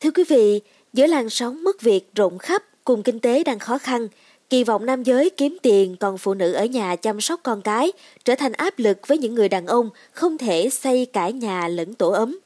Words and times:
Thưa 0.00 0.10
quý 0.10 0.24
vị, 0.28 0.60
giữa 0.92 1.06
làn 1.06 1.30
sóng 1.30 1.64
mất 1.64 1.80
việc 1.80 2.14
rộng 2.14 2.38
khắp 2.38 2.62
cùng 2.84 3.02
kinh 3.02 3.20
tế 3.20 3.44
đang 3.44 3.58
khó 3.58 3.78
khăn, 3.78 4.08
kỳ 4.50 4.64
vọng 4.64 4.86
nam 4.86 5.02
giới 5.02 5.30
kiếm 5.30 5.56
tiền 5.62 5.96
còn 6.00 6.18
phụ 6.18 6.34
nữ 6.34 6.52
ở 6.52 6.64
nhà 6.64 6.96
chăm 6.96 7.20
sóc 7.20 7.40
con 7.42 7.62
cái 7.62 7.92
trở 8.24 8.34
thành 8.34 8.52
áp 8.52 8.78
lực 8.78 8.98
với 9.06 9.18
những 9.18 9.34
người 9.34 9.48
đàn 9.48 9.66
ông 9.66 9.90
không 10.12 10.38
thể 10.38 10.70
xây 10.70 11.06
cả 11.06 11.30
nhà 11.30 11.68
lẫn 11.68 11.94
tổ 11.94 12.10
ấm. 12.10 12.38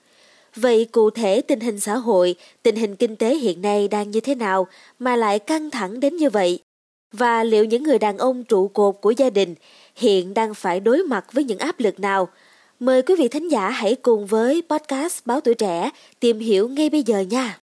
Vậy 0.56 0.84
cụ 0.92 1.10
thể 1.10 1.40
tình 1.40 1.60
hình 1.60 1.80
xã 1.80 1.96
hội, 1.96 2.34
tình 2.62 2.76
hình 2.76 2.96
kinh 2.96 3.16
tế 3.16 3.34
hiện 3.36 3.62
nay 3.62 3.88
đang 3.88 4.10
như 4.10 4.20
thế 4.20 4.34
nào 4.34 4.66
mà 4.98 5.16
lại 5.16 5.38
căng 5.38 5.70
thẳng 5.70 6.00
đến 6.00 6.16
như 6.16 6.30
vậy? 6.30 6.58
Và 7.12 7.44
liệu 7.44 7.64
những 7.64 7.82
người 7.82 7.98
đàn 7.98 8.18
ông 8.18 8.44
trụ 8.44 8.68
cột 8.68 8.94
của 9.00 9.10
gia 9.10 9.30
đình 9.30 9.54
hiện 9.96 10.34
đang 10.34 10.54
phải 10.54 10.80
đối 10.80 11.02
mặt 11.02 11.32
với 11.32 11.44
những 11.44 11.58
áp 11.58 11.80
lực 11.80 12.00
nào? 12.00 12.28
Mời 12.80 13.02
quý 13.02 13.14
vị 13.18 13.28
thính 13.28 13.50
giả 13.50 13.70
hãy 13.70 13.94
cùng 13.94 14.26
với 14.26 14.62
podcast 14.68 15.26
Báo 15.26 15.40
Tuổi 15.40 15.54
Trẻ 15.54 15.90
tìm 16.20 16.38
hiểu 16.38 16.68
ngay 16.68 16.90
bây 16.90 17.02
giờ 17.02 17.20
nha. 17.20 17.58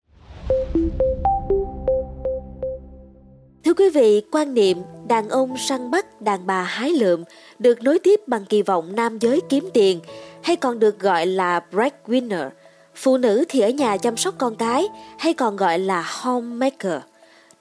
Thưa 3.65 3.73
quý 3.73 3.89
vị, 3.89 4.21
quan 4.31 4.53
niệm 4.53 4.77
đàn 5.07 5.29
ông 5.29 5.57
săn 5.57 5.91
bắt, 5.91 6.21
đàn 6.21 6.47
bà 6.47 6.61
hái 6.61 6.89
lượm 6.89 7.23
được 7.59 7.83
nối 7.83 7.99
tiếp 7.99 8.19
bằng 8.27 8.45
kỳ 8.45 8.61
vọng 8.61 8.95
nam 8.95 9.19
giới 9.19 9.41
kiếm 9.49 9.69
tiền 9.73 9.99
hay 10.43 10.55
còn 10.55 10.79
được 10.79 10.99
gọi 10.99 11.25
là 11.25 11.61
breadwinner. 11.71 12.49
Phụ 12.95 13.17
nữ 13.17 13.45
thì 13.49 13.59
ở 13.59 13.69
nhà 13.69 13.97
chăm 13.97 14.17
sóc 14.17 14.35
con 14.37 14.55
cái 14.55 14.87
hay 15.17 15.33
còn 15.33 15.55
gọi 15.55 15.79
là 15.79 16.05
homemaker. 16.21 17.01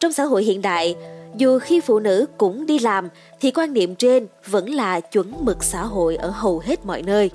Trong 0.00 0.12
xã 0.12 0.24
hội 0.24 0.44
hiện 0.44 0.62
đại, 0.62 0.96
dù 1.36 1.58
khi 1.58 1.80
phụ 1.80 1.98
nữ 1.98 2.26
cũng 2.38 2.66
đi 2.66 2.78
làm 2.78 3.08
thì 3.40 3.50
quan 3.50 3.72
niệm 3.72 3.94
trên 3.94 4.26
vẫn 4.46 4.70
là 4.70 5.00
chuẩn 5.00 5.32
mực 5.40 5.64
xã 5.64 5.82
hội 5.82 6.16
ở 6.16 6.30
hầu 6.30 6.58
hết 6.58 6.86
mọi 6.86 7.02
nơi. 7.02 7.30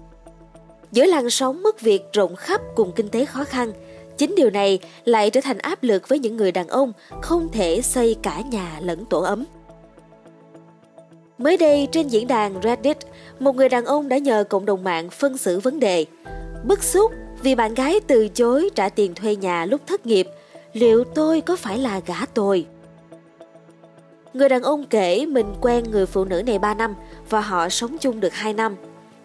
Giữa 0.94 1.06
làn 1.06 1.30
sóng 1.30 1.64
mất 1.64 1.82
việc 1.82 2.04
rộng 2.14 2.36
khắp 2.36 2.62
cùng 2.76 2.92
kinh 2.96 3.10
tế 3.10 3.26
khó 3.26 3.44
khăn, 3.44 3.72
chính 4.18 4.36
điều 4.36 4.50
này 4.50 4.80
lại 5.06 5.30
trở 5.30 5.42
thành 5.42 5.58
áp 5.58 5.84
lực 5.84 6.10
với 6.10 6.20
những 6.20 6.38
người 6.38 6.52
đàn 6.52 6.68
ông 6.68 6.94
không 7.22 7.50
thể 7.52 7.82
xây 7.82 8.16
cả 8.24 8.42
nhà 8.52 8.80
lẫn 8.82 9.06
tổ 9.06 9.22
ấm. 9.22 9.45
Mới 11.38 11.58
đây 11.58 11.88
trên 11.92 12.08
diễn 12.08 12.28
đàn 12.28 12.62
Reddit, 12.64 12.98
một 13.40 13.56
người 13.56 13.70
đàn 13.70 13.86
ông 13.86 14.09
đã 14.09 14.17
nhờ 14.17 14.44
cộng 14.44 14.66
đồng 14.66 14.84
mạng 14.84 15.09
phân 15.09 15.38
xử 15.38 15.59
vấn 15.59 15.80
đề. 15.80 16.06
Bức 16.64 16.84
xúc 16.84 17.12
vì 17.44 17.56
bạn 17.56 17.73
gái 17.73 18.00
từ 18.08 18.28
chối 18.28 18.70
trả 18.76 18.89
tiền 18.89 19.16
thuê 19.16 19.36
nhà 19.36 19.66
lúc 19.66 19.82
thất 19.88 20.06
nghiệp, 20.06 20.28
liệu 20.73 21.04
tôi 21.04 21.42
có 21.42 21.56
phải 21.56 21.78
là 21.78 22.02
gã 22.06 22.26
tồi? 22.26 22.66
Người 24.34 24.50
đàn 24.50 24.62
ông 24.64 24.86
kể 24.86 25.26
mình 25.26 25.54
quen 25.62 25.84
người 25.92 26.06
phụ 26.06 26.26
nữ 26.26 26.44
này 26.45 26.60
3 26.60 26.73
năm 26.73 26.95
và 27.30 27.42
họ 27.42 27.70
sống 27.70 27.98
chung 27.98 28.20
được 28.20 28.34
2 28.34 28.54
năm. 28.54 28.76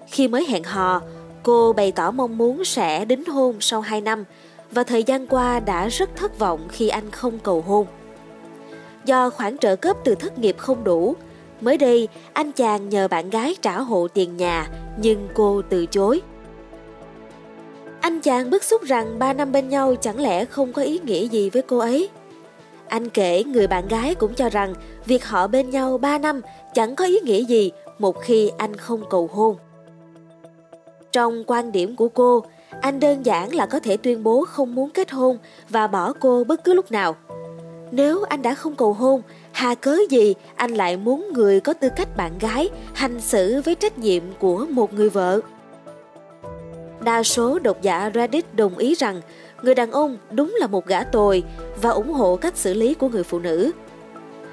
Khi 0.07 0.29
mới 0.29 0.47
hẹn 0.49 0.65
hò, 0.65 1.03
cô 1.49 1.73
bày 1.73 1.93
tỏ 1.93 2.11
mong 2.11 2.39
muốn 2.39 2.65
sẽ 2.65 3.05
đính 3.05 3.25
hôn 3.25 3.57
sau 3.61 3.81
2 3.81 4.01
năm 4.01 4.25
và 4.71 4.85
thời 4.85 5.05
gian 5.05 5.27
qua 5.27 5.61
đã 5.61 5.89
rất 5.89 6.17
thất 6.17 6.39
vọng 6.39 6.69
khi 6.69 6.89
anh 6.89 7.11
không 7.11 7.39
cầu 7.39 7.61
hôn. 7.67 7.87
Do 9.05 9.31
khoản 9.31 9.59
trợ 9.59 9.77
cấp 9.77 9.97
từ 10.05 10.15
thất 10.15 10.39
nghiệp 10.39 10.57
không 10.59 10.85
đủ, 10.85 11.17
mới 11.61 11.79
đây 11.79 12.09
anh 12.33 12.53
chàng 12.53 12.89
nhờ 12.89 13.09
bạn 13.09 13.31
gái 13.31 13.57
trả 13.63 13.81
hộ 13.81 14.09
tiền 14.09 14.37
nhà 14.37 14.71
nhưng 14.99 15.29
cô 15.35 15.63
từ 15.69 15.87
chối. 15.87 16.23
Anh 18.01 18.21
chàng 18.21 18.51
bức 18.51 18.65
xúc 18.65 18.83
rằng 18.83 19.19
3 19.19 19.33
năm 19.33 19.53
bên 19.53 19.69
nhau 19.69 19.95
chẳng 20.01 20.21
lẽ 20.21 20.45
không 20.45 20.73
có 20.73 20.83
ý 20.83 21.01
nghĩa 21.05 21.29
gì 21.29 21.51
với 21.51 21.63
cô 21.63 21.79
ấy. 21.79 22.09
Anh 22.89 23.09
kể 23.09 23.45
người 23.45 23.67
bạn 23.67 23.89
gái 23.89 24.15
cũng 24.15 24.35
cho 24.35 24.49
rằng 24.49 24.75
việc 25.07 25.27
họ 25.27 25.47
bên 25.47 25.71
nhau 25.71 25.99
3 25.99 26.19
năm 26.19 26.41
chẳng 26.75 26.97
có 26.97 27.05
ý 27.05 27.19
nghĩa 27.21 27.45
gì 27.45 27.71
một 27.99 28.21
khi 28.21 28.51
anh 28.59 28.77
không 28.77 29.03
cầu 29.11 29.31
hôn. 29.33 29.57
Trong 31.19 31.45
quan 31.47 31.73
điểm 31.73 31.97
của 31.97 32.09
cô, 32.09 32.45
anh 32.81 33.01
đơn 33.01 33.27
giản 33.27 33.55
là 33.55 33.67
có 33.67 33.81
thể 33.81 33.97
tuyên 33.97 34.23
bố 34.23 34.45
không 34.45 34.75
muốn 34.75 34.91
kết 34.91 35.11
hôn 35.11 35.39
và 35.69 35.87
bỏ 35.87 36.13
cô 36.13 36.45
bất 36.45 36.65
cứ 36.65 36.75
lúc 36.75 36.93
nào. 36.93 37.17
Nếu 37.91 38.23
anh 38.23 38.43
đã 38.43 38.55
không 38.55 38.75
cầu 38.75 38.93
hôn, 38.93 39.23
hà 39.53 39.75
cớ 39.75 39.99
gì 40.11 40.35
anh 40.55 40.75
lại 40.75 40.97
muốn 40.97 41.33
người 41.33 41.61
có 41.61 41.73
tư 41.73 41.89
cách 41.97 42.17
bạn 42.17 42.39
gái 42.41 42.71
hành 42.95 43.21
xử 43.21 43.61
với 43.65 43.75
trách 43.75 43.99
nhiệm 43.99 44.23
của 44.39 44.67
một 44.71 44.95
người 44.95 45.11
vợ? 45.11 45.41
Đa 47.01 47.23
số 47.23 47.59
độc 47.59 47.83
giả 47.83 48.11
Reddit 48.15 48.55
đồng 48.55 48.79
ý 48.79 48.95
rằng 48.95 49.21
người 49.63 49.75
đàn 49.75 49.93
ông 49.93 50.19
đúng 50.31 50.57
là 50.61 50.67
một 50.67 50.87
gã 50.87 51.05
tồi 51.05 51.43
và 51.83 51.91
ủng 51.91 52.13
hộ 52.13 52.37
cách 52.37 52.57
xử 52.57 52.75
lý 52.75 52.95
của 52.95 53.09
người 53.09 53.25
phụ 53.25 53.39
nữ. 53.39 53.71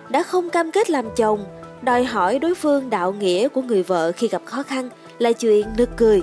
Đã 0.10 0.24
không 0.24 0.50
cam 0.50 0.72
kết 0.72 0.90
làm 0.90 1.06
chồng, 1.16 1.46
đòi 1.82 2.04
hỏi 2.04 2.40
đối 2.40 2.56
phương 2.56 2.90
đạo 2.90 3.14
nghĩa 3.14 3.48
của 3.48 3.62
người 3.62 3.84
vợ 3.84 4.12
khi 4.12 4.28
gặp 4.28 4.42
khó 4.46 4.64
khăn 4.64 4.90
là 5.20 5.32
chuyện 5.32 5.68
nực 5.78 5.90
cười. 5.98 6.22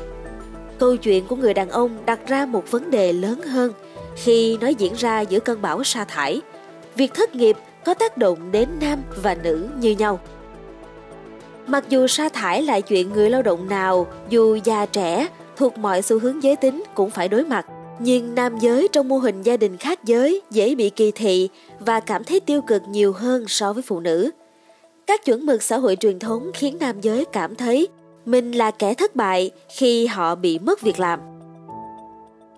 Câu 0.82 0.96
chuyện 0.96 1.26
của 1.26 1.36
người 1.36 1.54
đàn 1.54 1.70
ông 1.70 1.98
đặt 2.06 2.20
ra 2.26 2.46
một 2.46 2.70
vấn 2.70 2.90
đề 2.90 3.12
lớn 3.12 3.42
hơn 3.42 3.72
khi 4.16 4.58
nó 4.60 4.68
diễn 4.68 4.92
ra 4.94 5.20
giữa 5.20 5.40
cơn 5.40 5.62
bão 5.62 5.84
sa 5.84 6.04
thải. 6.04 6.40
Việc 6.94 7.14
thất 7.14 7.34
nghiệp 7.34 7.56
có 7.84 7.94
tác 7.94 8.18
động 8.18 8.52
đến 8.52 8.68
nam 8.80 9.02
và 9.22 9.34
nữ 9.34 9.68
như 9.78 9.90
nhau. 9.90 10.20
Mặc 11.66 11.84
dù 11.88 12.06
sa 12.06 12.28
thải 12.28 12.62
là 12.62 12.80
chuyện 12.80 13.12
người 13.12 13.30
lao 13.30 13.42
động 13.42 13.68
nào, 13.68 14.06
dù 14.28 14.58
già 14.64 14.86
trẻ, 14.86 15.28
thuộc 15.56 15.78
mọi 15.78 16.02
xu 16.02 16.18
hướng 16.18 16.42
giới 16.42 16.56
tính 16.56 16.84
cũng 16.94 17.10
phải 17.10 17.28
đối 17.28 17.44
mặt, 17.44 17.66
nhưng 17.98 18.34
nam 18.34 18.58
giới 18.58 18.88
trong 18.92 19.08
mô 19.08 19.18
hình 19.18 19.42
gia 19.42 19.56
đình 19.56 19.76
khác 19.76 20.04
giới 20.04 20.42
dễ 20.50 20.74
bị 20.74 20.90
kỳ 20.90 21.10
thị 21.10 21.48
và 21.80 22.00
cảm 22.00 22.24
thấy 22.24 22.40
tiêu 22.40 22.62
cực 22.62 22.82
nhiều 22.88 23.12
hơn 23.12 23.44
so 23.48 23.72
với 23.72 23.82
phụ 23.82 24.00
nữ. 24.00 24.30
Các 25.06 25.24
chuẩn 25.24 25.46
mực 25.46 25.62
xã 25.62 25.76
hội 25.76 25.96
truyền 25.96 26.18
thống 26.18 26.50
khiến 26.54 26.76
nam 26.80 27.00
giới 27.00 27.24
cảm 27.24 27.54
thấy 27.54 27.88
mình 28.26 28.52
là 28.52 28.70
kẻ 28.70 28.94
thất 28.94 29.16
bại 29.16 29.50
khi 29.68 30.06
họ 30.06 30.34
bị 30.34 30.58
mất 30.58 30.80
việc 30.80 31.00
làm. 31.00 31.20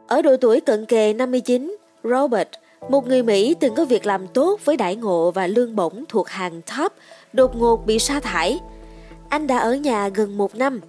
Ở 0.06 0.22
độ 0.22 0.36
tuổi 0.36 0.60
cận 0.60 0.86
kề 0.86 1.12
59, 1.12 1.76
Robert, 2.04 2.48
một 2.88 3.06
người 3.06 3.22
Mỹ 3.22 3.54
từng 3.60 3.74
có 3.74 3.84
việc 3.84 4.06
làm 4.06 4.26
tốt 4.26 4.60
với 4.64 4.76
đại 4.76 4.96
ngộ 4.96 5.30
và 5.30 5.46
lương 5.46 5.76
bổng 5.76 6.04
thuộc 6.08 6.28
hàng 6.28 6.60
top, 6.62 6.92
đột 7.32 7.56
ngột 7.56 7.86
bị 7.86 7.98
sa 7.98 8.20
thải. 8.20 8.60
Anh 9.28 9.46
đã 9.46 9.58
ở 9.58 9.74
nhà 9.74 10.08
gần 10.08 10.36
một 10.36 10.54
năm. 10.54 10.80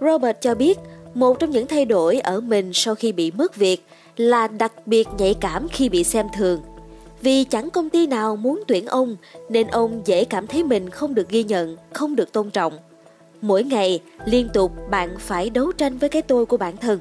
Robert 0.00 0.36
cho 0.40 0.54
biết 0.54 0.78
một 1.14 1.38
trong 1.38 1.50
những 1.50 1.66
thay 1.66 1.84
đổi 1.84 2.18
ở 2.18 2.40
mình 2.40 2.70
sau 2.72 2.94
khi 2.94 3.12
bị 3.12 3.30
mất 3.30 3.56
việc 3.56 3.84
là 4.16 4.48
đặc 4.48 4.86
biệt 4.86 5.08
nhạy 5.18 5.34
cảm 5.34 5.68
khi 5.68 5.88
bị 5.88 6.04
xem 6.04 6.26
thường. 6.36 6.60
Vì 7.22 7.44
chẳng 7.44 7.70
công 7.70 7.90
ty 7.90 8.06
nào 8.06 8.36
muốn 8.36 8.62
tuyển 8.66 8.86
ông 8.86 9.16
nên 9.48 9.66
ông 9.66 10.02
dễ 10.04 10.24
cảm 10.24 10.46
thấy 10.46 10.62
mình 10.64 10.90
không 10.90 11.14
được 11.14 11.28
ghi 11.28 11.44
nhận, 11.44 11.76
không 11.92 12.16
được 12.16 12.32
tôn 12.32 12.50
trọng. 12.50 12.72
Mỗi 13.46 13.64
ngày, 13.64 14.00
liên 14.24 14.48
tục 14.52 14.72
bạn 14.90 15.16
phải 15.18 15.50
đấu 15.50 15.72
tranh 15.72 15.98
với 15.98 16.08
cái 16.08 16.22
tôi 16.22 16.46
của 16.46 16.56
bản 16.56 16.76
thân. 16.76 16.98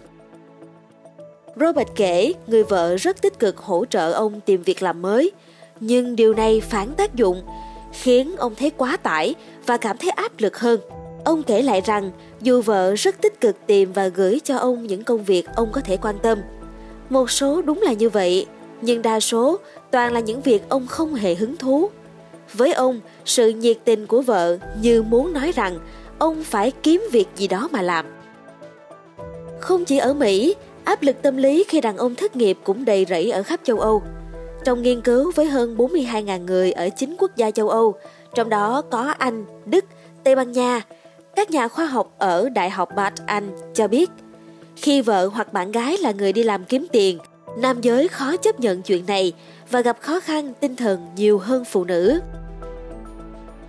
Robert 1.55 1.87
kể 1.95 2.33
người 2.47 2.63
vợ 2.63 2.95
rất 2.95 3.21
tích 3.21 3.39
cực 3.39 3.57
hỗ 3.57 3.85
trợ 3.85 4.11
ông 4.11 4.41
tìm 4.41 4.63
việc 4.63 4.83
làm 4.83 5.01
mới, 5.01 5.31
nhưng 5.79 6.15
điều 6.15 6.33
này 6.33 6.61
phản 6.61 6.93
tác 6.93 7.15
dụng, 7.15 7.41
khiến 7.93 8.35
ông 8.37 8.55
thấy 8.55 8.69
quá 8.69 8.97
tải 8.97 9.35
và 9.65 9.77
cảm 9.77 9.97
thấy 9.97 10.09
áp 10.09 10.31
lực 10.37 10.57
hơn. 10.57 10.79
Ông 11.23 11.43
kể 11.43 11.61
lại 11.61 11.81
rằng 11.85 12.11
dù 12.41 12.61
vợ 12.61 12.95
rất 12.95 13.21
tích 13.21 13.41
cực 13.41 13.55
tìm 13.67 13.93
và 13.93 14.07
gửi 14.07 14.39
cho 14.43 14.57
ông 14.57 14.87
những 14.87 15.03
công 15.03 15.23
việc 15.23 15.47
ông 15.55 15.69
có 15.71 15.81
thể 15.81 15.97
quan 15.97 16.15
tâm. 16.23 16.39
Một 17.09 17.31
số 17.31 17.61
đúng 17.61 17.81
là 17.81 17.93
như 17.93 18.09
vậy, 18.09 18.45
nhưng 18.81 19.01
đa 19.01 19.19
số 19.19 19.59
toàn 19.91 20.13
là 20.13 20.19
những 20.19 20.41
việc 20.41 20.69
ông 20.69 20.87
không 20.87 21.13
hề 21.13 21.35
hứng 21.35 21.57
thú. 21.57 21.89
Với 22.53 22.73
ông, 22.73 22.99
sự 23.25 23.49
nhiệt 23.49 23.77
tình 23.83 24.07
của 24.07 24.21
vợ 24.21 24.57
như 24.81 25.03
muốn 25.03 25.33
nói 25.33 25.51
rằng 25.55 25.79
ông 26.19 26.43
phải 26.43 26.71
kiếm 26.83 27.03
việc 27.11 27.27
gì 27.35 27.47
đó 27.47 27.69
mà 27.71 27.81
làm. 27.81 28.05
Không 29.59 29.85
chỉ 29.85 29.97
ở 29.97 30.13
Mỹ, 30.13 30.55
áp 30.83 31.01
lực 31.01 31.21
tâm 31.21 31.37
lý 31.37 31.63
khi 31.67 31.81
đàn 31.81 31.97
ông 31.97 32.15
thất 32.15 32.35
nghiệp 32.35 32.57
cũng 32.63 32.85
đầy 32.85 33.05
rẫy 33.09 33.31
ở 33.31 33.43
khắp 33.43 33.59
châu 33.63 33.79
Âu. 33.79 34.03
Trong 34.63 34.81
nghiên 34.81 35.01
cứu 35.01 35.31
với 35.35 35.45
hơn 35.45 35.77
42.000 35.77 36.45
người 36.45 36.71
ở 36.71 36.89
9 36.89 37.15
quốc 37.19 37.35
gia 37.35 37.51
châu 37.51 37.69
Âu, 37.69 37.95
trong 38.35 38.49
đó 38.49 38.81
có 38.81 39.13
Anh, 39.17 39.45
Đức, 39.65 39.85
Tây 40.23 40.35
Ban 40.35 40.51
Nha, 40.51 40.81
các 41.35 41.51
nhà 41.51 41.67
khoa 41.67 41.85
học 41.85 42.13
ở 42.17 42.49
Đại 42.49 42.69
học 42.69 42.89
Bath 42.95 43.21
Anh 43.25 43.49
cho 43.73 43.87
biết, 43.87 44.11
khi 44.75 45.01
vợ 45.01 45.29
hoặc 45.33 45.53
bạn 45.53 45.71
gái 45.71 45.97
là 45.97 46.11
người 46.11 46.33
đi 46.33 46.43
làm 46.43 46.65
kiếm 46.65 46.87
tiền, 46.91 47.17
nam 47.57 47.81
giới 47.81 48.07
khó 48.07 48.37
chấp 48.37 48.59
nhận 48.59 48.81
chuyện 48.81 49.05
này 49.07 49.33
và 49.71 49.81
gặp 49.81 49.97
khó 50.01 50.19
khăn 50.19 50.53
tinh 50.59 50.75
thần 50.75 51.07
nhiều 51.15 51.37
hơn 51.37 51.65
phụ 51.65 51.83
nữ. 51.83 52.19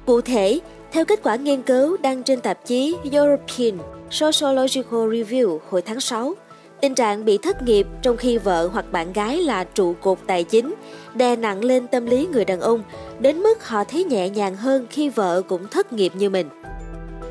Cụ 0.06 0.20
thể, 0.20 0.61
theo 0.96 1.04
kết 1.04 1.20
quả 1.22 1.37
nghiên 1.37 1.62
cứu 1.62 1.96
đăng 2.02 2.22
trên 2.22 2.40
tạp 2.40 2.66
chí 2.66 2.96
European 3.12 3.78
Sociological 4.10 5.00
Review 5.00 5.58
hồi 5.70 5.82
tháng 5.82 6.00
6, 6.00 6.34
tình 6.81 6.94
trạng 6.94 7.25
bị 7.25 7.38
thất 7.38 7.62
nghiệp 7.62 7.87
trong 8.02 8.16
khi 8.16 8.38
vợ 8.38 8.69
hoặc 8.72 8.93
bạn 8.93 9.12
gái 9.12 9.38
là 9.43 9.64
trụ 9.64 9.94
cột 10.00 10.19
tài 10.26 10.44
chính 10.44 10.75
đè 11.14 11.37
nặng 11.37 11.64
lên 11.64 11.87
tâm 11.87 12.06
lý 12.06 12.26
người 12.26 12.44
đàn 12.44 12.60
ông 12.60 12.82
đến 13.19 13.37
mức 13.38 13.69
họ 13.69 13.84
thấy 13.84 14.04
nhẹ 14.04 14.28
nhàng 14.28 14.56
hơn 14.56 14.87
khi 14.90 15.08
vợ 15.08 15.43
cũng 15.48 15.69
thất 15.69 15.93
nghiệp 15.93 16.12
như 16.14 16.31
mình. 16.31 16.48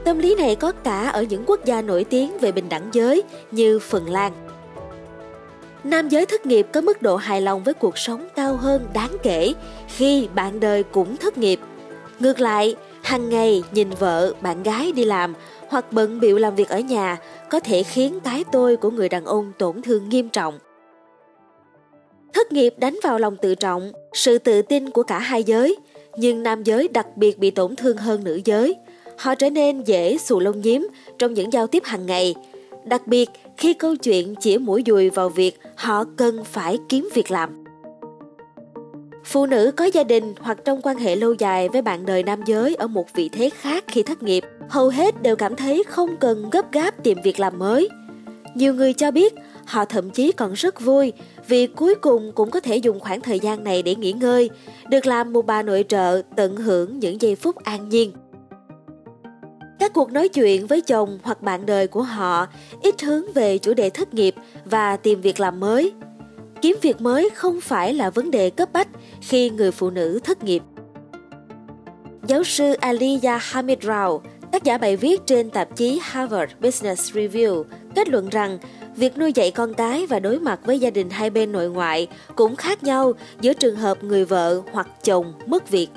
Tâm 0.06 0.20
lý 0.20 0.36
này 0.36 0.56
có 0.56 0.72
cả 0.72 1.10
ở 1.10 1.24
những 1.24 1.44
quốc 1.46 1.66
gia 1.66 1.82
nổi 1.82 2.04
tiếng 2.04 2.38
về 2.38 2.52
bình 2.52 2.70
đẳng 2.70 2.90
giới 2.92 3.24
như 3.52 3.80
Phần 3.80 4.10
Lan. 4.10 4.32
Nam 5.84 6.10
giới 6.10 6.26
thất 6.26 6.46
nghiệp 6.46 6.68
có 6.74 6.82
mức 6.82 7.02
độ 7.02 7.16
hài 7.16 7.42
lòng 7.42 7.64
với 7.64 7.74
cuộc 7.74 7.98
sống 7.98 8.28
cao 8.36 8.56
hơn 8.56 8.88
đáng 8.94 9.18
kể 9.24 9.54
khi 9.88 10.28
bạn 10.36 10.60
đời 10.60 10.84
cũng 10.84 11.18
thất 11.18 11.38
nghiệp. 11.38 11.60
Ngược 12.20 12.40
lại, 12.40 12.76
hàng 13.06 13.30
ngày 13.30 13.64
nhìn 13.72 13.90
vợ, 13.90 14.34
bạn 14.42 14.64
gái 14.64 14.92
đi 14.92 15.06
làm 15.06 15.34
hoặc 15.68 15.86
bận 15.92 16.20
bịu 16.20 16.38
làm 16.38 16.56
việc 16.56 16.70
ở 16.70 16.80
nhà 16.80 17.18
có 17.50 17.60
thể 17.60 17.84
khiến 17.84 18.20
cái 18.24 18.44
tôi 18.52 18.78
của 18.78 18.92
người 18.92 19.10
đàn 19.10 19.26
ông 19.26 19.52
tổn 19.58 19.82
thương 19.82 20.10
nghiêm 20.10 20.30
trọng. 20.30 20.60
Thất 22.34 22.52
nghiệp 22.52 22.74
đánh 22.78 23.00
vào 23.04 23.20
lòng 23.20 23.38
tự 23.42 23.56
trọng, 23.56 23.92
sự 24.14 24.38
tự 24.38 24.62
tin 24.62 24.90
của 24.90 25.04
cả 25.04 25.20
hai 25.20 25.44
giới, 25.44 25.76
nhưng 26.18 26.44
nam 26.44 26.64
giới 26.64 26.88
đặc 26.88 27.18
biệt 27.18 27.40
bị 27.40 27.52
tổn 27.52 27.76
thương 27.76 27.98
hơn 27.98 28.24
nữ 28.24 28.42
giới. 28.46 28.76
Họ 29.18 29.36
trở 29.36 29.50
nên 29.50 29.84
dễ 29.84 30.18
xù 30.18 30.40
lông 30.40 30.62
nhím 30.62 30.88
trong 31.20 31.34
những 31.34 31.54
giao 31.54 31.68
tiếp 31.68 31.84
hàng 31.86 32.06
ngày, 32.06 32.36
đặc 32.86 33.08
biệt 33.08 33.30
khi 33.58 33.74
câu 33.74 33.96
chuyện 33.96 34.36
chỉ 34.36 34.58
mũi 34.58 34.84
dùi 34.86 35.10
vào 35.10 35.30
việc 35.30 35.60
họ 35.76 36.04
cần 36.18 36.44
phải 36.44 36.78
kiếm 36.90 37.10
việc 37.14 37.32
làm. 37.32 37.65
Phụ 39.26 39.46
nữ 39.46 39.72
có 39.76 39.86
gia 39.86 40.04
đình 40.04 40.34
hoặc 40.40 40.58
trong 40.66 40.82
quan 40.82 40.98
hệ 40.98 41.16
lâu 41.16 41.34
dài 41.34 41.70
với 41.70 41.82
bạn 41.82 42.06
đời 42.06 42.24
nam 42.24 42.42
giới 42.46 42.76
ở 42.76 42.88
một 42.88 43.14
vị 43.14 43.30
thế 43.30 43.50
khác 43.50 43.84
khi 43.88 44.04
thất 44.04 44.24
nghiệp, 44.24 44.44
hầu 44.70 44.90
hết 44.90 45.22
đều 45.22 45.36
cảm 45.36 45.56
thấy 45.56 45.84
không 45.88 46.18
cần 46.18 46.50
gấp 46.50 46.72
gáp 46.72 47.04
tìm 47.04 47.18
việc 47.24 47.40
làm 47.40 47.60
mới. 47.60 47.90
Nhiều 48.56 48.74
người 48.74 48.94
cho 48.94 49.12
biết 49.12 49.34
họ 49.66 49.86
thậm 49.86 50.10
chí 50.10 50.32
còn 50.32 50.54
rất 50.54 50.82
vui 50.82 51.14
vì 51.48 51.68
cuối 51.68 51.96
cùng 51.96 52.32
cũng 52.36 52.52
có 52.52 52.60
thể 52.60 52.78
dùng 52.78 53.00
khoảng 53.00 53.22
thời 53.22 53.40
gian 53.40 53.64
này 53.64 53.84
để 53.84 53.96
nghỉ 53.96 54.12
ngơi, 54.12 54.50
được 54.90 55.06
làm 55.06 55.34
một 55.34 55.46
bà 55.46 55.62
nội 55.62 55.86
trợ 55.88 56.22
tận 56.36 56.56
hưởng 56.56 57.00
những 57.00 57.22
giây 57.22 57.36
phút 57.36 57.64
an 57.64 57.90
nhiên. 57.90 58.12
Các 59.80 59.94
cuộc 59.94 60.12
nói 60.12 60.30
chuyện 60.30 60.68
với 60.68 60.82
chồng 60.82 61.20
hoặc 61.24 61.42
bạn 61.42 61.66
đời 61.66 61.88
của 61.88 62.02
họ 62.02 62.48
ít 62.82 63.02
hướng 63.02 63.32
về 63.34 63.58
chủ 63.58 63.74
đề 63.74 63.90
thất 63.90 64.14
nghiệp 64.14 64.36
và 64.66 64.98
tìm 64.98 65.22
việc 65.22 65.40
làm 65.40 65.60
mới. 65.60 65.94
Kiếm 66.62 66.78
việc 66.82 67.02
mới 67.02 67.30
không 67.30 67.62
phải 67.62 67.94
là 67.94 68.10
vấn 68.10 68.32
đề 68.32 68.50
cấp 68.50 68.70
bách 68.74 68.88
khi 69.22 69.50
người 69.50 69.72
phụ 69.72 69.90
nữ 69.90 70.20
thất 70.24 70.44
nghiệp. 70.44 70.64
Giáo 72.28 72.44
sư 72.44 72.74
Aliya 72.74 73.38
Hamid 73.38 73.78
Rao, 73.82 74.22
tác 74.52 74.64
giả 74.64 74.78
bài 74.78 74.98
viết 74.98 75.22
trên 75.26 75.50
tạp 75.50 75.76
chí 75.76 76.00
Harvard 76.04 76.52
Business 76.62 77.14
Review, 77.14 77.64
kết 77.96 78.10
luận 78.10 78.30
rằng 78.30 78.58
việc 78.96 79.18
nuôi 79.18 79.34
dạy 79.34 79.52
con 79.52 79.74
cái 79.74 80.06
và 80.06 80.20
đối 80.20 80.40
mặt 80.40 80.60
với 80.66 80.80
gia 80.80 80.90
đình 80.90 81.10
hai 81.10 81.30
bên 81.30 81.52
nội 81.52 81.70
ngoại 81.70 82.08
cũng 82.36 82.56
khác 82.56 82.84
nhau 82.84 83.14
giữa 83.42 83.54
trường 83.54 83.76
hợp 83.76 84.04
người 84.04 84.26
vợ 84.26 84.62
hoặc 84.72 84.88
chồng 85.04 85.34
mất 85.46 85.70
việc. 85.70 85.88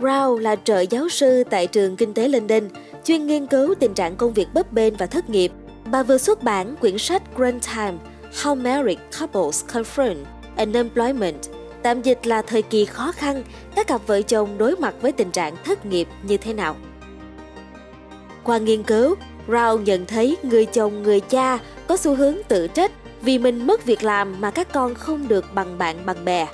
Rao 0.00 0.38
là 0.38 0.56
trợ 0.56 0.80
giáo 0.80 1.08
sư 1.08 1.44
tại 1.50 1.66
trường 1.66 1.96
kinh 1.96 2.14
tế 2.14 2.28
London, 2.28 2.68
chuyên 3.04 3.26
nghiên 3.26 3.46
cứu 3.46 3.74
tình 3.80 3.94
trạng 3.94 4.16
công 4.16 4.32
việc 4.32 4.46
bấp 4.54 4.72
bênh 4.72 4.96
và 4.96 5.06
thất 5.06 5.30
nghiệp. 5.30 5.52
Bà 5.90 6.02
vừa 6.02 6.18
xuất 6.18 6.42
bản 6.42 6.74
quyển 6.80 6.98
sách 6.98 7.22
Grand 7.36 7.68
Time 7.76 7.98
How 8.32 8.54
Married 8.54 8.98
Couples 9.20 9.64
Confront 9.64 10.16
Unemployment, 10.56 11.40
tạm 11.82 12.02
dịch 12.02 12.26
là 12.26 12.42
thời 12.42 12.62
kỳ 12.62 12.84
khó 12.84 13.12
khăn, 13.12 13.42
các 13.74 13.86
cặp 13.86 14.06
vợ 14.06 14.22
chồng 14.22 14.58
đối 14.58 14.76
mặt 14.76 14.94
với 15.00 15.12
tình 15.12 15.30
trạng 15.30 15.56
thất 15.64 15.86
nghiệp 15.86 16.08
như 16.22 16.36
thế 16.36 16.52
nào. 16.54 16.76
Qua 18.44 18.58
nghiên 18.58 18.82
cứu, 18.82 19.14
Rao 19.48 19.78
nhận 19.78 20.06
thấy 20.06 20.36
người 20.42 20.66
chồng 20.66 21.02
người 21.02 21.20
cha 21.20 21.58
có 21.86 21.96
xu 21.96 22.14
hướng 22.14 22.36
tự 22.48 22.66
trách 22.66 22.92
vì 23.22 23.38
mình 23.38 23.66
mất 23.66 23.84
việc 23.84 24.02
làm 24.02 24.40
mà 24.40 24.50
các 24.50 24.72
con 24.72 24.94
không 24.94 25.28
được 25.28 25.44
bằng 25.54 25.78
bạn 25.78 26.06
bằng 26.06 26.24
bè. 26.24 26.46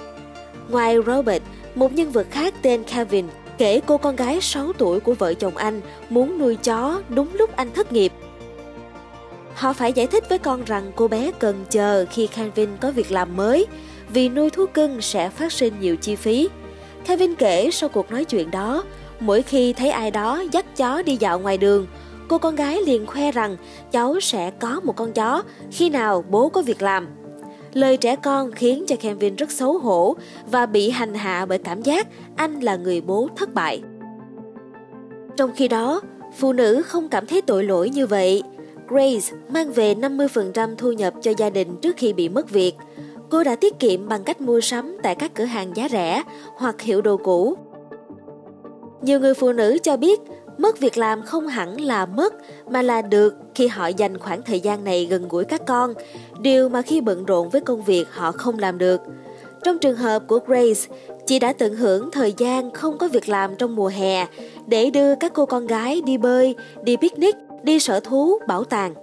Ngoài 0.69 0.97
Robert, 1.07 1.43
một 1.75 1.93
nhân 1.93 2.11
vật 2.11 2.27
khác 2.31 2.55
tên 2.63 2.85
Kevin 2.85 3.27
kể 3.59 3.81
cô 3.87 3.99
con 3.99 4.17
gái 4.17 4.41
6 4.41 4.73
tuổi 4.73 5.01
của 5.01 5.15
vợ 5.15 5.35
chồng 5.35 5.57
anh 5.57 5.81
muốn 6.11 6.39
nuôi 6.39 6.57
chó 6.57 7.03
đúng 7.09 7.29
lúc 7.35 7.57
anh 7.57 7.71
thất 7.73 7.93
nghiệp. 7.93 8.13
Họ 9.59 9.73
phải 9.73 9.93
giải 9.93 10.07
thích 10.07 10.29
với 10.29 10.39
con 10.39 10.65
rằng 10.65 10.93
cô 10.97 11.09
bé 11.09 11.31
cần 11.39 11.65
chờ 11.71 12.05
khi 12.11 12.27
Kevin 12.27 12.69
có 12.81 12.91
việc 12.91 13.13
làm 13.13 13.37
mới 13.37 13.67
vì 14.13 14.29
nuôi 14.29 14.51
thú 14.51 14.67
cưng 14.75 15.01
sẽ 15.01 15.31
phát 15.31 15.53
sinh 15.53 15.75
nhiều 15.81 15.97
chi 15.97 16.17
phí. 16.17 16.49
Kevin 17.07 17.35
kể 17.35 17.71
sau 17.73 17.89
cuộc 17.89 18.11
nói 18.11 18.25
chuyện 18.25 18.51
đó, 18.51 18.85
mỗi 19.21 19.43
khi 19.43 19.73
thấy 19.73 19.91
ai 19.91 20.11
đó 20.11 20.43
dắt 20.53 20.77
chó 20.77 21.03
đi 21.03 21.17
dạo 21.17 21.39
ngoài 21.39 21.59
đường, 21.59 21.87
cô 22.29 22.39
con 22.39 22.57
gái 22.57 22.81
liền 22.87 23.07
khoe 23.07 23.33
rằng 23.33 23.57
cháu 23.93 24.21
sẽ 24.21 24.51
có 24.51 24.81
một 24.85 24.97
con 24.97 25.13
chó 25.13 25.43
khi 25.71 25.91
nào 25.91 26.25
bố 26.31 26.49
có 26.49 26.63
việc 26.63 26.83
làm. 26.83 27.09
Lời 27.73 27.97
trẻ 27.97 28.17
con 28.17 28.53
khiến 28.53 28.85
cho 28.87 28.97
Kevin 28.97 29.37
rất 29.37 29.51
xấu 29.51 29.79
hổ 29.79 30.17
và 30.51 30.67
bị 30.67 30.91
hành 30.91 31.15
hạ 31.15 31.47
bởi 31.49 31.59
cảm 31.59 31.83
giác 31.83 32.07
anh 32.37 32.61
là 32.61 32.77
người 32.77 33.01
bố 33.01 33.29
thất 33.37 33.55
bại. 33.55 33.83
Trong 35.37 35.51
khi 35.57 35.69
đó, 35.69 36.01
phụ 36.39 36.53
nữ 36.53 36.83
không 36.83 37.09
cảm 37.09 37.27
thấy 37.27 37.43
tội 37.43 37.65
lỗi 37.65 37.91
như 37.91 38.07
vậy. 38.07 38.43
Grace 38.89 39.37
mang 39.49 39.73
về 39.73 39.95
50% 39.95 40.77
thu 40.77 40.93
nhập 40.93 41.15
cho 41.23 41.33
gia 41.39 41.51
đình 41.51 41.77
trước 41.83 41.97
khi 41.97 42.13
bị 42.13 42.29
mất 42.29 42.51
việc. 42.51 42.75
Cô 43.31 43.45
đã 43.45 43.57
tiết 43.57 43.79
kiệm 43.79 44.09
bằng 44.09 44.25
cách 44.25 44.41
mua 44.41 44.61
sắm 44.61 44.97
tại 45.03 45.15
các 45.15 45.35
cửa 45.35 45.45
hàng 45.45 45.77
giá 45.77 45.89
rẻ 45.89 46.23
hoặc 46.57 46.81
hiệu 46.81 47.01
đồ 47.01 47.17
cũ. 47.17 47.57
Nhiều 49.03 49.21
người 49.21 49.35
phụ 49.35 49.53
nữ 49.53 49.79
cho 49.83 49.97
biết 49.97 50.21
mất 50.59 50.79
việc 50.79 50.99
làm 50.99 51.23
không 51.23 51.47
hẳn 51.47 51.81
là 51.81 52.07
mất 52.07 52.35
mà 52.71 52.83
là 52.83 53.03
được 53.03 53.35
khi 53.55 53.67
họ 53.67 53.87
dành 53.87 54.19
khoảng 54.19 54.43
thời 54.43 54.61
gian 54.61 54.85
này 54.85 55.07
gần 55.07 55.29
gũi 55.29 55.45
các 55.45 55.67
con, 55.67 55.95
điều 56.41 56.69
mà 56.69 56.83
khi 56.83 57.01
bận 57.01 57.25
rộn 57.25 57.49
với 57.49 57.61
công 57.61 57.83
việc 57.83 58.07
họ 58.11 58.33
không 58.33 58.59
làm 58.59 58.79
được. 58.79 59.01
Trong 59.65 59.79
trường 59.79 59.97
hợp 59.97 60.23
của 60.27 60.39
Grace, 60.47 60.95
chị 61.27 61.39
đã 61.39 61.53
tận 61.53 61.75
hưởng 61.75 62.11
thời 62.11 62.35
gian 62.39 62.71
không 62.71 62.99
có 62.99 63.09
việc 63.09 63.29
làm 63.29 63.57
trong 63.57 63.77
mùa 63.77 63.89
hè 63.89 64.27
để 64.67 64.91
đưa 64.91 65.15
các 65.15 65.33
cô 65.35 65.47
con 65.47 65.67
gái 65.67 66.01
đi 66.01 66.17
bơi, 66.17 66.55
đi 66.83 66.97
picnic, 66.97 67.35
đi 67.63 67.79
sở 67.79 68.01
thú, 68.01 68.39
bảo 68.49 68.65
tàng. 68.65 68.95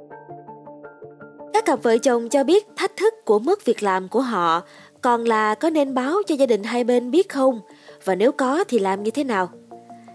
Các 1.53 1.65
cặp 1.65 1.83
vợ 1.83 1.97
chồng 1.97 2.29
cho 2.29 2.43
biết 2.43 2.67
thách 2.75 2.97
thức 2.97 3.13
của 3.25 3.39
mất 3.39 3.65
việc 3.65 3.83
làm 3.83 4.07
của 4.07 4.21
họ 4.21 4.61
còn 5.01 5.23
là 5.23 5.55
có 5.55 5.69
nên 5.69 5.93
báo 5.93 6.17
cho 6.27 6.35
gia 6.35 6.45
đình 6.45 6.63
hai 6.63 6.83
bên 6.83 7.11
biết 7.11 7.29
không 7.29 7.61
và 8.05 8.15
nếu 8.15 8.31
có 8.31 8.63
thì 8.63 8.79
làm 8.79 9.03
như 9.03 9.11
thế 9.11 9.23
nào. 9.23 9.49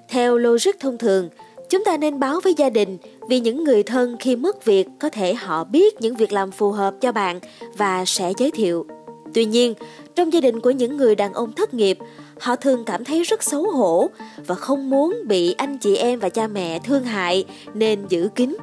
Theo 0.09 0.39
logic 0.39 0.81
thông 0.81 0.99
thường, 0.99 1.29
chúng 1.69 1.85
ta 1.85 1.97
nên 1.97 2.19
báo 2.19 2.41
với 2.41 2.55
gia 2.55 2.71
đình 2.71 2.99
vì 3.29 3.41
những 3.41 3.65
người 3.65 3.83
thân 3.83 4.17
khi 4.21 4.37
mất 4.37 4.65
việc 4.65 4.89
có 5.01 5.09
thể 5.09 5.35
họ 5.35 5.65
biết 5.65 6.01
những 6.01 6.15
việc 6.15 6.33
làm 6.33 6.51
phù 6.51 6.71
hợp 6.71 6.95
cho 7.01 7.13
bạn 7.13 7.41
và 7.77 8.05
sẽ 8.05 8.33
giới 8.39 8.51
thiệu. 8.51 8.87
Tuy 9.35 9.45
nhiên, 9.45 9.75
trong 10.21 10.33
gia 10.33 10.41
đình 10.41 10.61
của 10.61 10.71
những 10.71 10.97
người 10.97 11.15
đàn 11.15 11.33
ông 11.33 11.53
thất 11.53 11.75
nghiệp, 11.75 11.99
họ 12.41 12.57
thường 12.57 12.85
cảm 12.85 13.05
thấy 13.05 13.23
rất 13.23 13.43
xấu 13.43 13.63
hổ 13.63 14.11
và 14.47 14.55
không 14.55 14.91
muốn 14.91 15.17
bị 15.27 15.53
anh 15.53 15.79
chị 15.79 15.97
em 15.97 16.19
và 16.19 16.29
cha 16.29 16.47
mẹ 16.47 16.79
thương 16.79 17.05
hại 17.05 17.45
nên 17.75 18.07
giữ 18.09 18.29
kín. 18.35 18.57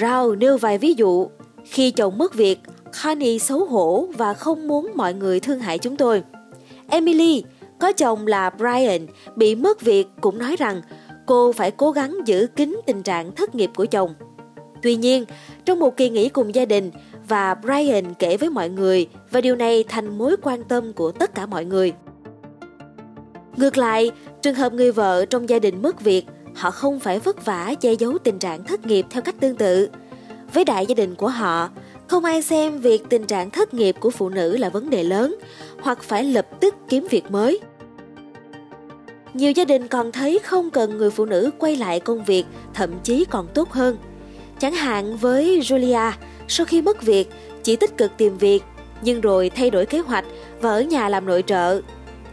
Rao 0.00 0.34
nêu 0.34 0.56
vài 0.56 0.78
ví 0.78 0.94
dụ. 0.96 1.28
Khi 1.64 1.90
chồng 1.90 2.18
mất 2.18 2.34
việc, 2.34 2.60
Connie 3.02 3.38
xấu 3.38 3.64
hổ 3.64 4.06
và 4.16 4.34
không 4.34 4.68
muốn 4.68 4.90
mọi 4.94 5.14
người 5.14 5.40
thương 5.40 5.60
hại 5.60 5.78
chúng 5.78 5.96
tôi. 5.96 6.22
Emily, 6.88 7.44
có 7.78 7.92
chồng 7.92 8.26
là 8.26 8.50
Brian, 8.50 9.06
bị 9.36 9.54
mất 9.54 9.80
việc 9.80 10.06
cũng 10.20 10.38
nói 10.38 10.56
rằng 10.56 10.82
cô 11.26 11.52
phải 11.52 11.70
cố 11.70 11.90
gắng 11.90 12.18
giữ 12.26 12.46
kín 12.56 12.80
tình 12.86 13.02
trạng 13.02 13.34
thất 13.34 13.54
nghiệp 13.54 13.70
của 13.76 13.86
chồng. 13.86 14.14
Tuy 14.82 14.96
nhiên, 14.96 15.24
trong 15.64 15.78
một 15.78 15.96
kỳ 15.96 16.10
nghỉ 16.10 16.28
cùng 16.28 16.54
gia 16.54 16.64
đình 16.64 16.90
và 17.30 17.54
Brian 17.54 18.14
kể 18.18 18.36
với 18.36 18.50
mọi 18.50 18.68
người 18.68 19.08
và 19.30 19.40
điều 19.40 19.56
này 19.56 19.84
thành 19.88 20.18
mối 20.18 20.36
quan 20.42 20.64
tâm 20.64 20.92
của 20.92 21.12
tất 21.12 21.34
cả 21.34 21.46
mọi 21.46 21.64
người. 21.64 21.92
Ngược 23.56 23.78
lại, 23.78 24.10
trường 24.42 24.54
hợp 24.54 24.72
người 24.72 24.92
vợ 24.92 25.24
trong 25.24 25.48
gia 25.48 25.58
đình 25.58 25.82
mất 25.82 26.00
việc, 26.00 26.26
họ 26.54 26.70
không 26.70 27.00
phải 27.00 27.18
vất 27.18 27.44
vả 27.44 27.74
che 27.80 27.92
giấu 27.92 28.18
tình 28.18 28.38
trạng 28.38 28.64
thất 28.64 28.86
nghiệp 28.86 29.06
theo 29.10 29.22
cách 29.22 29.34
tương 29.40 29.56
tự. 29.56 29.88
Với 30.52 30.64
đại 30.64 30.86
gia 30.86 30.94
đình 30.94 31.14
của 31.14 31.28
họ, 31.28 31.70
không 32.08 32.24
ai 32.24 32.42
xem 32.42 32.78
việc 32.78 33.02
tình 33.08 33.26
trạng 33.26 33.50
thất 33.50 33.74
nghiệp 33.74 33.96
của 34.00 34.10
phụ 34.10 34.28
nữ 34.28 34.56
là 34.56 34.68
vấn 34.68 34.90
đề 34.90 35.02
lớn 35.02 35.36
hoặc 35.80 36.02
phải 36.02 36.24
lập 36.24 36.46
tức 36.60 36.74
kiếm 36.88 37.06
việc 37.10 37.30
mới. 37.30 37.60
Nhiều 39.34 39.52
gia 39.52 39.64
đình 39.64 39.88
còn 39.88 40.12
thấy 40.12 40.38
không 40.44 40.70
cần 40.70 40.98
người 40.98 41.10
phụ 41.10 41.24
nữ 41.24 41.50
quay 41.58 41.76
lại 41.76 42.00
công 42.00 42.24
việc, 42.24 42.44
thậm 42.74 42.90
chí 43.02 43.24
còn 43.24 43.46
tốt 43.54 43.70
hơn. 43.70 43.96
Chẳng 44.60 44.74
hạn 44.74 45.16
với 45.16 45.60
Julia, 45.60 46.12
sau 46.48 46.66
khi 46.66 46.82
mất 46.82 47.02
việc, 47.02 47.28
chị 47.62 47.76
tích 47.76 47.96
cực 47.96 48.12
tìm 48.16 48.38
việc, 48.38 48.62
nhưng 49.02 49.20
rồi 49.20 49.50
thay 49.50 49.70
đổi 49.70 49.86
kế 49.86 49.98
hoạch 49.98 50.24
và 50.60 50.70
ở 50.70 50.82
nhà 50.82 51.08
làm 51.08 51.26
nội 51.26 51.44
trợ. 51.46 51.80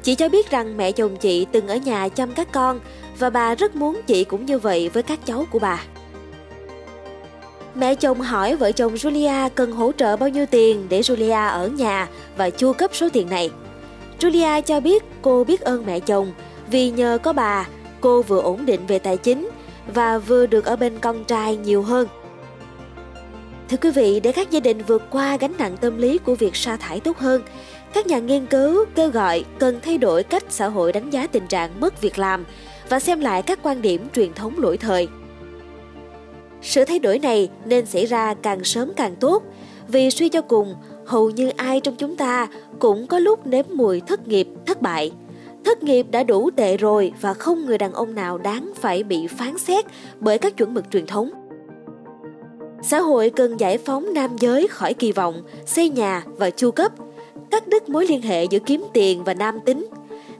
Chị 0.04 0.16
cho 0.16 0.30
biết 0.30 0.52
rằng 0.52 0.78
mẹ 0.78 0.92
chồng 0.92 1.18
chị 1.18 1.46
từng 1.52 1.68
ở 1.68 1.76
nhà 1.76 2.10
chăm 2.10 2.34
các 2.34 2.52
con 2.52 2.80
và 3.20 3.30
bà 3.30 3.56
rất 3.56 3.76
muốn 3.76 4.02
chị 4.08 4.24
cũng 4.24 4.46
như 4.46 4.60
vậy 4.60 4.90
với 4.94 5.04
các 5.04 5.20
cháu 5.26 5.46
của 5.52 5.60
bà. 5.60 5.84
Mẹ 7.76 7.96
chồng 7.96 8.22
hỏi 8.22 8.56
vợ 8.56 8.72
chồng 8.72 8.96
Julia 8.96 9.50
cần 9.56 9.72
hỗ 9.72 9.92
trợ 9.92 10.18
bao 10.18 10.30
nhiêu 10.30 10.46
tiền 10.46 10.86
để 10.90 11.02
Julia 11.02 11.50
ở 11.50 11.68
nhà 11.68 12.08
và 12.38 12.50
chu 12.50 12.74
cấp 12.74 12.92
số 12.94 13.10
tiền 13.14 13.30
này. 13.30 13.50
Julia 14.20 14.62
cho 14.62 14.80
biết 14.80 15.04
cô 15.22 15.44
biết 15.44 15.62
ơn 15.62 15.86
mẹ 15.86 16.00
chồng 16.00 16.32
vì 16.72 16.92
nhờ 16.92 17.18
có 17.24 17.34
bà, 17.34 17.68
cô 18.02 18.22
vừa 18.22 18.42
ổn 18.42 18.66
định 18.66 18.88
về 18.88 19.00
tài 19.00 19.18
chính 19.18 19.50
và 19.94 20.18
vừa 20.18 20.46
được 20.46 20.66
ở 20.66 20.76
bên 20.76 21.00
con 21.00 21.24
trai 21.24 21.56
nhiều 21.56 21.82
hơn. 21.82 22.08
Thưa 23.70 23.78
quý 23.78 23.92
vị, 23.92 24.20
để 24.20 24.32
các 24.32 24.52
gia 24.52 24.60
đình 24.60 24.82
vượt 24.88 25.04
qua 25.10 25.38
gánh 25.38 25.54
nặng 25.58 25.78
tâm 25.78 25.98
lý 25.98 26.18
của 26.18 26.36
việc 26.36 26.56
sa 26.56 26.78
thải 26.78 27.00
tốt 27.00 27.18
hơn, 27.18 27.42
các 27.94 28.08
nhà 28.08 28.20
nghiên 28.20 28.46
cứu 28.46 28.86
kêu 28.96 29.10
gọi 29.10 29.46
cần 29.60 29.80
thay 29.82 29.98
đổi 29.98 30.24
cách 30.24 30.44
xã 30.50 30.68
hội 30.68 30.94
đánh 30.94 31.10
giá 31.10 31.28
tình 31.28 31.48
trạng 31.48 31.80
mất 31.80 32.02
việc 32.02 32.20
làm 32.20 32.46
và 32.90 33.00
xem 33.00 33.20
lại 33.20 33.42
các 33.42 33.60
quan 33.64 33.82
điểm 33.82 34.08
truyền 34.14 34.34
thống 34.34 34.60
lỗi 34.60 34.78
thời. 34.78 35.08
Sự 36.62 36.86
thay 36.86 37.00
đổi 37.00 37.20
này 37.20 37.50
nên 37.66 37.86
xảy 37.86 38.06
ra 38.06 38.34
càng 38.34 38.64
sớm 38.64 38.92
càng 38.96 39.16
tốt, 39.16 39.44
vì 39.88 40.12
suy 40.12 40.30
cho 40.30 40.42
cùng, 40.42 40.76
hầu 41.06 41.30
như 41.30 41.50
ai 41.50 41.80
trong 41.80 41.96
chúng 41.96 42.16
ta 42.16 42.48
cũng 42.80 43.08
có 43.08 43.20
lúc 43.20 43.48
nếm 43.48 43.66
mùi 43.70 44.02
thất 44.02 44.28
nghiệp, 44.28 44.48
thất 44.66 44.82
bại– 44.82 45.12
Thất 45.68 45.84
nghiệp 45.84 46.06
đã 46.12 46.24
đủ 46.24 46.50
tệ 46.56 46.78
rồi 46.78 47.14
và 47.22 47.34
không 47.34 47.66
người 47.66 47.78
đàn 47.78 47.94
ông 47.94 48.16
nào 48.16 48.38
đáng 48.38 48.72
phải 48.76 49.04
bị 49.04 49.28
phán 49.28 49.58
xét 49.58 49.86
bởi 50.20 50.38
các 50.38 50.58
chuẩn 50.58 50.74
mực 50.74 50.92
truyền 50.92 51.06
thống. 51.06 51.30
Xã 52.84 53.00
hội 53.00 53.30
cần 53.30 53.60
giải 53.60 53.78
phóng 53.78 54.14
nam 54.14 54.36
giới 54.40 54.68
khỏi 54.68 54.94
kỳ 54.94 55.12
vọng, 55.12 55.42
xây 55.66 55.90
nhà 55.90 56.24
và 56.26 56.50
chu 56.50 56.72
cấp, 56.72 56.92
cắt 57.52 57.68
đứt 57.68 57.90
mối 57.90 58.08
liên 58.08 58.22
hệ 58.22 58.44
giữa 58.44 58.60
kiếm 58.60 58.84
tiền 58.94 59.24
và 59.24 59.34
nam 59.34 59.60
tính. 59.66 59.88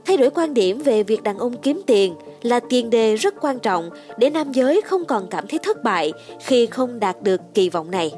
Thay 0.06 0.18
đổi 0.18 0.30
quan 0.30 0.54
điểm 0.54 0.80
về 0.80 1.04
việc 1.04 1.24
đàn 1.24 1.38
ông 1.38 1.58
kiếm 1.58 1.82
tiền 1.86 2.16
là 2.42 2.60
tiền 2.60 2.90
đề 2.90 3.16
rất 3.16 3.36
quan 3.42 3.60
trọng 3.60 3.90
để 4.18 4.30
nam 4.30 4.52
giới 4.52 4.82
không 4.82 5.06
còn 5.06 5.28
cảm 5.30 5.48
thấy 5.48 5.60
thất 5.60 5.84
bại 5.84 6.14
khi 6.46 6.66
không 6.66 7.00
đạt 7.00 7.24
được 7.24 7.42
kỳ 7.54 7.70
vọng 7.70 7.92
này. 7.92 8.12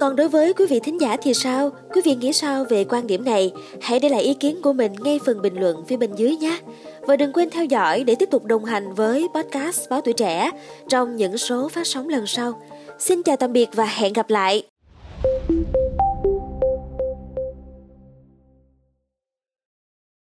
Còn 0.00 0.16
đối 0.16 0.28
với 0.28 0.52
quý 0.52 0.66
vị 0.66 0.80
thính 0.80 1.00
giả 1.00 1.16
thì 1.22 1.34
sao? 1.34 1.70
Quý 1.94 2.00
vị 2.04 2.14
nghĩ 2.14 2.32
sao 2.32 2.64
về 2.64 2.84
quan 2.84 3.06
điểm 3.06 3.24
này? 3.24 3.52
Hãy 3.80 4.00
để 4.00 4.08
lại 4.08 4.22
ý 4.22 4.34
kiến 4.34 4.62
của 4.62 4.72
mình 4.72 4.92
ngay 4.92 5.20
phần 5.26 5.42
bình 5.42 5.60
luận 5.60 5.84
phía 5.88 5.96
bên 5.96 6.10
dưới 6.16 6.36
nhé. 6.36 6.58
Và 7.00 7.16
đừng 7.16 7.32
quên 7.32 7.50
theo 7.50 7.64
dõi 7.64 8.04
để 8.04 8.14
tiếp 8.14 8.28
tục 8.30 8.44
đồng 8.44 8.64
hành 8.64 8.94
với 8.94 9.26
podcast 9.34 9.90
Báo 9.90 10.00
Tuổi 10.00 10.14
Trẻ 10.14 10.50
trong 10.88 11.16
những 11.16 11.38
số 11.38 11.68
phát 11.68 11.86
sóng 11.86 12.08
lần 12.08 12.26
sau. 12.26 12.62
Xin 12.98 13.22
chào 13.22 13.36
tạm 13.36 13.52
biệt 13.52 13.68
và 13.72 13.84
hẹn 13.84 14.12
gặp 14.12 14.30
lại! 14.30 14.75